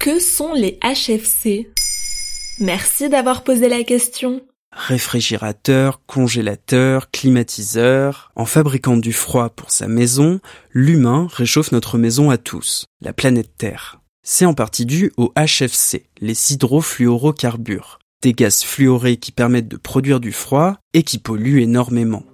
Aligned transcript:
Que 0.00 0.18
sont 0.18 0.54
les 0.54 0.78
HFC 0.82 1.68
Merci 2.58 3.10
d'avoir 3.10 3.44
posé 3.44 3.68
la 3.68 3.84
question. 3.84 4.40
Réfrigérateur, 4.72 6.00
congélateur, 6.06 7.10
climatiseur. 7.10 8.32
En 8.34 8.46
fabriquant 8.46 8.96
du 8.96 9.12
froid 9.12 9.50
pour 9.50 9.70
sa 9.70 9.88
maison, 9.88 10.40
l'humain 10.72 11.28
réchauffe 11.30 11.70
notre 11.72 11.98
maison 11.98 12.30
à 12.30 12.38
tous, 12.38 12.86
la 13.02 13.12
planète 13.12 13.58
Terre. 13.58 14.00
C'est 14.22 14.46
en 14.46 14.54
partie 14.54 14.86
dû 14.86 15.12
aux 15.18 15.34
HFC, 15.36 16.06
les 16.22 16.52
hydrofluorocarbures, 16.54 17.98
des 18.22 18.32
gaz 18.32 18.62
fluorés 18.62 19.18
qui 19.18 19.32
permettent 19.32 19.68
de 19.68 19.76
produire 19.76 20.20
du 20.20 20.32
froid 20.32 20.78
et 20.94 21.02
qui 21.02 21.18
polluent 21.18 21.60
énormément. 21.60 22.24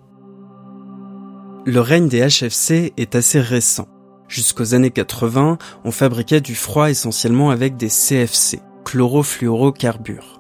Le 1.65 1.81
règne 1.81 2.09
des 2.09 2.25
HFC 2.29 2.93
est 2.97 3.17
assez 3.17 3.41
récent. 3.41 3.89
Jusqu'aux 4.29 4.75
années 4.75 4.91
80, 4.91 5.59
on 5.85 5.91
fabriquait 5.91 6.41
du 6.41 6.55
froid 6.55 6.91
essentiellement 6.91 7.51
avec 7.51 7.77
des 7.77 7.89
CFC, 7.89 8.61
chlorofluorocarbures 8.85 10.37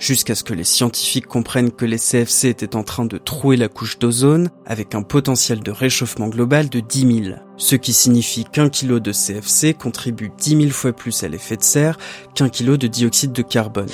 jusqu'à 0.00 0.34
ce 0.34 0.42
que 0.42 0.54
les 0.54 0.64
scientifiques 0.64 1.26
comprennent 1.26 1.70
que 1.70 1.84
les 1.84 1.98
CFC 1.98 2.48
étaient 2.48 2.74
en 2.74 2.82
train 2.82 3.04
de 3.04 3.18
trouer 3.18 3.56
la 3.56 3.68
couche 3.68 3.98
d'ozone 3.98 4.48
avec 4.66 4.94
un 4.94 5.02
potentiel 5.02 5.60
de 5.60 5.70
réchauffement 5.70 6.28
global 6.28 6.68
de 6.68 6.80
10 6.80 7.24
000, 7.24 7.36
ce 7.58 7.76
qui 7.76 7.92
signifie 7.92 8.44
qu'un 8.44 8.70
kilo 8.70 8.98
de 8.98 9.12
CFC 9.12 9.74
contribue 9.74 10.32
10 10.36 10.56
000 10.56 10.70
fois 10.70 10.92
plus 10.92 11.22
à 11.22 11.28
l'effet 11.28 11.56
de 11.56 11.62
serre 11.62 11.98
qu'un 12.34 12.48
kilo 12.48 12.76
de 12.78 12.86
dioxyde 12.86 13.32
de 13.32 13.42
carbone. 13.42 13.90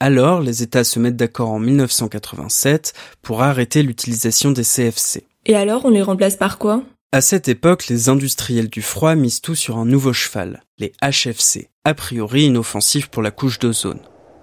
Alors, 0.00 0.40
les 0.40 0.62
États 0.62 0.84
se 0.84 0.98
mettent 0.98 1.16
d'accord 1.16 1.50
en 1.50 1.60
1987 1.60 2.92
pour 3.22 3.42
arrêter 3.42 3.82
l'utilisation 3.82 4.50
des 4.50 4.64
CFC. 4.64 5.24
Et 5.46 5.54
alors, 5.54 5.84
on 5.84 5.90
les 5.90 6.02
remplace 6.02 6.36
par 6.36 6.58
quoi? 6.58 6.82
À 7.16 7.22
cette 7.22 7.48
époque, 7.48 7.88
les 7.88 8.10
industriels 8.10 8.68
du 8.68 8.82
froid 8.82 9.14
misent 9.14 9.40
tout 9.40 9.54
sur 9.54 9.78
un 9.78 9.86
nouveau 9.86 10.12
cheval, 10.12 10.64
les 10.78 10.92
HFC, 11.02 11.70
a 11.86 11.94
priori 11.94 12.44
inoffensifs 12.44 13.06
pour 13.06 13.22
la 13.22 13.30
couche 13.30 13.58
d'ozone. 13.58 14.00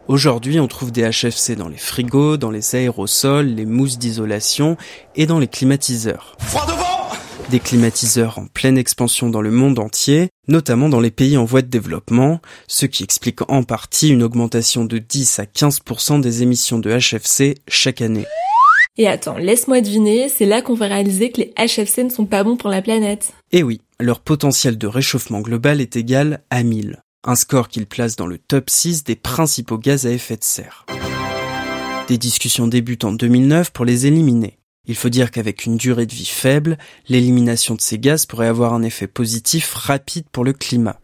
Aujourd'hui, 0.08 0.60
on 0.60 0.68
trouve 0.68 0.92
des 0.92 1.08
HFC 1.08 1.56
dans 1.56 1.70
les 1.70 1.78
frigos, 1.78 2.38
dans 2.38 2.50
les 2.50 2.74
aérosols, 2.74 3.46
les 3.46 3.68
mousses 3.68 4.00
d'isolation 4.00 4.76
et 5.16 5.28
dans 5.28 5.38
les 5.38 5.48
climatiseurs. 5.48 6.36
Froid 6.40 6.66
devant 6.66 7.12
Des 7.52 7.60
climatiseurs 7.60 8.40
en 8.40 8.48
pleine 8.48 8.80
expansion 8.80 9.30
dans 9.30 9.42
le 9.42 9.52
monde 9.52 9.78
entier, 9.78 10.30
notamment 10.48 10.90
dans 10.90 11.00
les 11.00 11.12
pays 11.12 11.38
en 11.38 11.46
voie 11.46 11.62
de 11.62 11.68
développement, 11.68 12.42
ce 12.68 12.88
qui 12.88 13.04
explique 13.04 13.48
en 13.52 13.62
partie 13.62 14.10
une 14.10 14.24
augmentation 14.24 14.84
de 14.84 14.98
10 14.98 15.38
à 15.38 15.44
15% 15.44 16.22
des 16.22 16.42
émissions 16.42 16.80
de 16.80 16.90
HFC 16.90 17.54
chaque 17.68 18.02
année. 18.02 18.26
Et 18.98 19.08
attends, 19.08 19.38
laisse-moi 19.38 19.82
deviner, 19.82 20.30
c'est 20.30 20.46
là 20.46 20.62
qu'on 20.62 20.76
va 20.76 20.88
réaliser 20.88 21.32
que 21.32 21.42
les 21.42 21.54
HFC 21.58 22.04
ne 22.04 22.10
sont 22.10 22.26
pas 22.26 22.44
bons 22.44 22.58
pour 22.58 22.70
la 22.70 22.82
planète. 22.82 23.34
Eh 23.52 23.64
oui, 23.64 23.82
leur 24.00 24.20
potentiel 24.20 24.78
de 24.78 24.88
réchauffement 24.88 25.42
global 25.42 25.82
est 25.82 25.96
égal 25.96 26.44
à 26.50 26.64
1000 26.64 27.00
un 27.26 27.36
score 27.36 27.70
qu'il 27.70 27.86
place 27.86 28.16
dans 28.16 28.28
le 28.28 28.38
top 28.38 28.70
6 28.70 29.04
des 29.04 29.16
principaux 29.16 29.78
gaz 29.78 30.06
à 30.06 30.12
effet 30.12 30.36
de 30.36 30.44
serre. 30.44 30.86
Des 32.08 32.18
discussions 32.18 32.68
débutent 32.68 33.06
en 33.06 33.14
2009 33.14 33.72
pour 33.72 33.86
les 33.86 34.06
éliminer. 34.06 34.60
Il 34.86 34.96
faut 34.96 35.10
dire 35.10 35.32
qu'avec 35.32 35.66
une 35.66 35.78
durée 35.78 36.06
de 36.06 36.14
vie 36.14 36.26
faible, 36.26 36.78
l'élimination 37.08 37.76
de 37.76 37.82
ces 37.82 37.98
gaz 37.98 38.26
pourrait 38.26 38.48
avoir 38.48 38.74
un 38.74 38.84
effet 38.84 39.08
positif 39.08 39.74
rapide 39.74 40.26
pour 40.34 40.44
le 40.44 40.52
climat. 40.52 41.00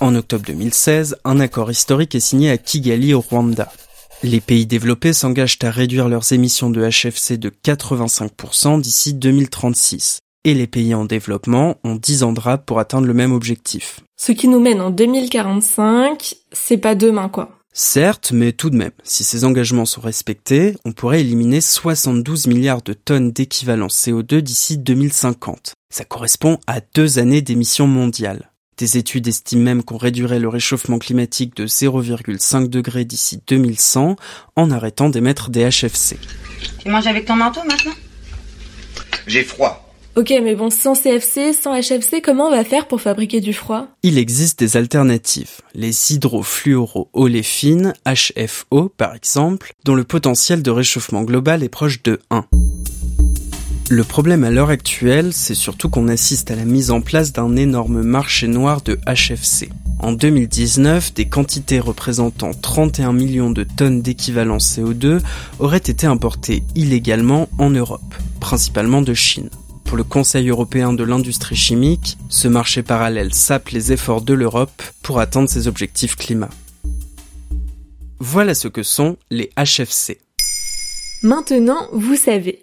En 0.00 0.14
octobre 0.14 0.44
2016, 0.44 1.16
un 1.24 1.40
accord 1.40 1.70
historique 1.70 2.14
est 2.14 2.20
signé 2.20 2.50
à 2.50 2.58
Kigali 2.58 3.14
au 3.14 3.20
Rwanda. 3.20 3.72
Les 4.24 4.40
pays 4.40 4.66
développés 4.66 5.12
s'engagent 5.12 5.58
à 5.62 5.70
réduire 5.70 6.08
leurs 6.08 6.32
émissions 6.32 6.70
de 6.70 6.80
HFC 6.80 7.38
de 7.38 7.50
85% 7.50 8.80
d'ici 8.80 9.14
2036, 9.14 10.20
et 10.44 10.54
les 10.54 10.68
pays 10.68 10.94
en 10.94 11.04
développement 11.04 11.78
ont 11.82 11.96
10 11.96 12.22
ans 12.22 12.32
de 12.32 12.38
rap 12.38 12.64
pour 12.64 12.78
atteindre 12.78 13.08
le 13.08 13.14
même 13.14 13.32
objectif. 13.32 13.98
Ce 14.16 14.30
qui 14.30 14.46
nous 14.46 14.60
mène 14.60 14.80
en 14.80 14.90
2045, 14.90 16.36
c'est 16.52 16.76
pas 16.76 16.94
demain 16.94 17.28
quoi. 17.28 17.58
Certes, 17.74 18.30
mais 18.32 18.52
tout 18.52 18.70
de 18.70 18.76
même, 18.76 18.92
si 19.02 19.24
ces 19.24 19.44
engagements 19.44 19.86
sont 19.86 20.02
respectés, 20.02 20.76
on 20.84 20.92
pourrait 20.92 21.22
éliminer 21.22 21.60
72 21.60 22.46
milliards 22.46 22.82
de 22.82 22.92
tonnes 22.92 23.32
d'équivalent 23.32 23.88
CO2 23.88 24.38
d'ici 24.38 24.78
2050. 24.78 25.72
Ça 25.92 26.04
correspond 26.04 26.58
à 26.68 26.80
deux 26.94 27.18
années 27.18 27.42
d'émissions 27.42 27.88
mondiales. 27.88 28.51
Des 28.78 28.96
études 28.96 29.28
estiment 29.28 29.62
même 29.62 29.82
qu'on 29.82 29.96
réduirait 29.96 30.38
le 30.38 30.48
réchauffement 30.48 30.98
climatique 30.98 31.54
de 31.56 31.66
0,5 31.66 32.68
degrés 32.68 33.04
d'ici 33.04 33.40
2100 33.46 34.16
en 34.56 34.70
arrêtant 34.70 35.08
d'émettre 35.08 35.50
des 35.50 35.68
HFC. 35.68 36.18
Tu 36.78 36.88
manges 36.88 37.06
avec 37.06 37.26
ton 37.26 37.36
manteau 37.36 37.60
maintenant? 37.64 37.92
J'ai 39.26 39.44
froid. 39.44 39.88
Ok, 40.14 40.30
mais 40.42 40.54
bon, 40.54 40.68
sans 40.68 40.94
CFC, 40.94 41.54
sans 41.54 41.80
HFC, 41.80 42.20
comment 42.20 42.48
on 42.48 42.50
va 42.50 42.64
faire 42.64 42.86
pour 42.86 43.00
fabriquer 43.00 43.40
du 43.40 43.54
froid? 43.54 43.86
Il 44.02 44.18
existe 44.18 44.58
des 44.58 44.76
alternatives. 44.76 45.62
Les 45.74 46.12
hydrofluorooléfines, 46.12 47.94
HFO 48.04 48.90
par 48.90 49.14
exemple, 49.14 49.72
dont 49.84 49.94
le 49.94 50.04
potentiel 50.04 50.62
de 50.62 50.70
réchauffement 50.70 51.22
global 51.22 51.62
est 51.62 51.70
proche 51.70 52.02
de 52.02 52.20
1. 52.30 52.44
Le 53.94 54.04
problème 54.04 54.42
à 54.42 54.50
l'heure 54.50 54.70
actuelle, 54.70 55.34
c'est 55.34 55.54
surtout 55.54 55.90
qu'on 55.90 56.08
assiste 56.08 56.50
à 56.50 56.56
la 56.56 56.64
mise 56.64 56.90
en 56.90 57.02
place 57.02 57.30
d'un 57.30 57.56
énorme 57.56 58.00
marché 58.00 58.48
noir 58.48 58.80
de 58.80 58.98
HFC. 59.06 59.68
En 59.98 60.12
2019, 60.12 61.12
des 61.12 61.26
quantités 61.28 61.78
représentant 61.78 62.52
31 62.54 63.12
millions 63.12 63.50
de 63.50 63.64
tonnes 63.64 64.00
d'équivalent 64.00 64.56
CO2 64.56 65.20
auraient 65.58 65.76
été 65.76 66.06
importées 66.06 66.62
illégalement 66.74 67.50
en 67.58 67.68
Europe, 67.68 68.14
principalement 68.40 69.02
de 69.02 69.12
Chine 69.12 69.50
pour 69.84 69.98
le 69.98 70.04
Conseil 70.04 70.48
européen 70.48 70.94
de 70.94 71.04
l'industrie 71.04 71.54
chimique, 71.54 72.16
ce 72.30 72.48
marché 72.48 72.82
parallèle 72.82 73.34
sape 73.34 73.68
les 73.68 73.92
efforts 73.92 74.22
de 74.22 74.32
l'Europe 74.32 74.82
pour 75.02 75.20
atteindre 75.20 75.50
ses 75.50 75.68
objectifs 75.68 76.16
climat. 76.16 76.48
Voilà 78.18 78.54
ce 78.54 78.68
que 78.68 78.82
sont 78.82 79.18
les 79.30 79.50
HFC. 79.58 80.18
Maintenant, 81.22 81.88
vous 81.92 82.16
savez, 82.16 82.62